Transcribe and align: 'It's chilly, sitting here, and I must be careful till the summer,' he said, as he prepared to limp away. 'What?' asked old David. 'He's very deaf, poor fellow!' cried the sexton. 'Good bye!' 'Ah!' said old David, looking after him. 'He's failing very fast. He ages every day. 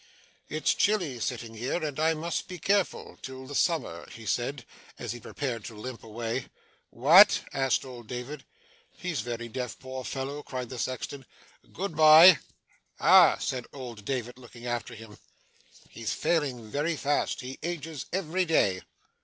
'It's 0.49 0.73
chilly, 0.73 1.19
sitting 1.19 1.53
here, 1.53 1.83
and 1.83 1.99
I 1.99 2.15
must 2.15 2.47
be 2.47 2.57
careful 2.57 3.19
till 3.21 3.45
the 3.45 3.53
summer,' 3.53 4.09
he 4.09 4.25
said, 4.25 4.65
as 4.97 5.11
he 5.11 5.19
prepared 5.19 5.63
to 5.65 5.75
limp 5.75 6.03
away. 6.03 6.47
'What?' 6.89 7.41
asked 7.53 7.85
old 7.85 8.07
David. 8.07 8.43
'He's 8.97 9.21
very 9.21 9.47
deaf, 9.47 9.77
poor 9.77 10.03
fellow!' 10.03 10.41
cried 10.41 10.69
the 10.69 10.79
sexton. 10.79 11.23
'Good 11.71 11.95
bye!' 11.95 12.39
'Ah!' 12.99 13.37
said 13.37 13.67
old 13.73 14.03
David, 14.03 14.39
looking 14.39 14.65
after 14.65 14.95
him. 14.95 15.19
'He's 15.89 16.13
failing 16.13 16.67
very 16.71 16.95
fast. 16.95 17.41
He 17.41 17.59
ages 17.61 18.07
every 18.11 18.45
day. 18.45 18.81